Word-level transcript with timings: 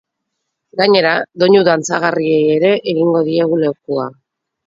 Gainera, 0.79 1.11
doinu 1.43 1.61
dantzagarriei 1.67 2.41
ere 2.55 2.73
egingo 2.93 3.23
diegu 3.27 3.63
lekua. 3.67 4.09